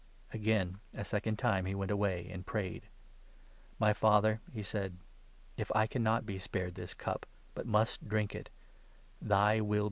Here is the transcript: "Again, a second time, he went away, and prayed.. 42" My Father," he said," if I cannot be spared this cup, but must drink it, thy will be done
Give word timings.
"Again, 0.33 0.79
a 0.95 1.05
second 1.05 1.37
time, 1.37 1.65
he 1.65 1.75
went 1.75 1.91
away, 1.91 2.27
and 2.31 2.43
prayed.. 2.43 2.81
42" 2.81 2.89
My 3.81 3.93
Father," 3.93 4.41
he 4.51 4.63
said," 4.63 4.97
if 5.57 5.71
I 5.75 5.85
cannot 5.85 6.25
be 6.25 6.39
spared 6.39 6.73
this 6.73 6.95
cup, 6.95 7.27
but 7.53 7.67
must 7.67 8.09
drink 8.09 8.33
it, 8.33 8.49
thy 9.21 9.59
will 9.61 9.69
be 9.69 9.77
done 9.77 9.79